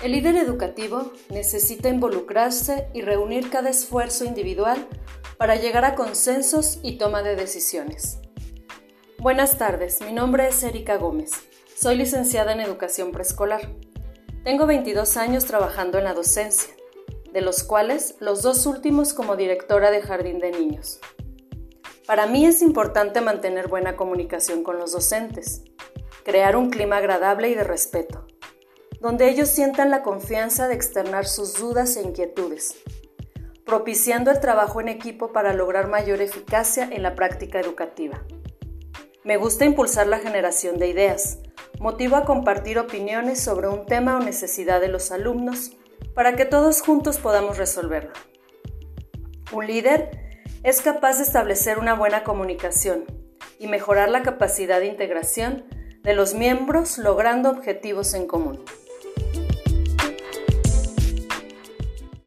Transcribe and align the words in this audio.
El 0.00 0.12
líder 0.12 0.36
educativo 0.36 1.10
necesita 1.28 1.88
involucrarse 1.88 2.86
y 2.94 3.02
reunir 3.02 3.50
cada 3.50 3.70
esfuerzo 3.70 4.24
individual 4.24 4.86
para 5.38 5.56
llegar 5.56 5.84
a 5.84 5.96
consensos 5.96 6.78
y 6.84 6.98
toma 6.98 7.24
de 7.24 7.34
decisiones. 7.34 8.20
Buenas 9.18 9.58
tardes, 9.58 10.00
mi 10.00 10.12
nombre 10.12 10.46
es 10.46 10.62
Erika 10.62 10.98
Gómez. 10.98 11.32
Soy 11.74 11.96
licenciada 11.96 12.52
en 12.52 12.60
educación 12.60 13.10
preescolar. 13.10 13.72
Tengo 14.44 14.66
22 14.66 15.16
años 15.16 15.46
trabajando 15.46 15.98
en 15.98 16.04
la 16.04 16.14
docencia, 16.14 16.72
de 17.32 17.40
los 17.40 17.64
cuales 17.64 18.14
los 18.20 18.42
dos 18.42 18.66
últimos 18.66 19.12
como 19.12 19.34
directora 19.34 19.90
de 19.90 20.00
jardín 20.00 20.38
de 20.38 20.52
niños. 20.52 21.00
Para 22.06 22.26
mí 22.26 22.46
es 22.46 22.62
importante 22.62 23.20
mantener 23.20 23.66
buena 23.66 23.96
comunicación 23.96 24.62
con 24.62 24.78
los 24.78 24.92
docentes, 24.92 25.64
crear 26.22 26.54
un 26.54 26.70
clima 26.70 26.98
agradable 26.98 27.48
y 27.48 27.56
de 27.56 27.64
respeto 27.64 28.27
donde 29.00 29.28
ellos 29.28 29.48
sientan 29.48 29.90
la 29.90 30.02
confianza 30.02 30.68
de 30.68 30.74
externar 30.74 31.26
sus 31.26 31.54
dudas 31.54 31.96
e 31.96 32.02
inquietudes, 32.02 32.76
propiciando 33.64 34.30
el 34.30 34.40
trabajo 34.40 34.80
en 34.80 34.88
equipo 34.88 35.32
para 35.32 35.52
lograr 35.52 35.88
mayor 35.88 36.20
eficacia 36.20 36.88
en 36.90 37.02
la 37.02 37.14
práctica 37.14 37.60
educativa. 37.60 38.22
Me 39.24 39.36
gusta 39.36 39.64
impulsar 39.64 40.06
la 40.06 40.18
generación 40.18 40.78
de 40.78 40.88
ideas, 40.88 41.38
motivo 41.78 42.16
a 42.16 42.24
compartir 42.24 42.78
opiniones 42.78 43.40
sobre 43.40 43.68
un 43.68 43.86
tema 43.86 44.16
o 44.16 44.20
necesidad 44.20 44.80
de 44.80 44.88
los 44.88 45.12
alumnos 45.12 45.72
para 46.14 46.34
que 46.34 46.44
todos 46.44 46.80
juntos 46.80 47.18
podamos 47.18 47.58
resolverlo. 47.58 48.12
Un 49.52 49.66
líder 49.66 50.10
es 50.64 50.80
capaz 50.80 51.18
de 51.18 51.24
establecer 51.24 51.78
una 51.78 51.94
buena 51.94 52.24
comunicación 52.24 53.04
y 53.58 53.66
mejorar 53.66 54.08
la 54.08 54.22
capacidad 54.22 54.80
de 54.80 54.86
integración 54.86 55.64
de 56.02 56.14
los 56.14 56.34
miembros 56.34 56.98
logrando 56.98 57.50
objetivos 57.50 58.14
en 58.14 58.26
común. 58.26 58.64